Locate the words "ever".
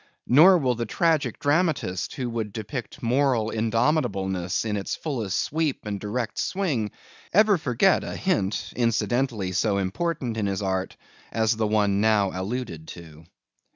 7.31-7.55